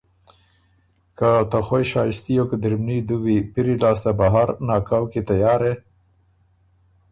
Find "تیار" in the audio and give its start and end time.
5.29-5.61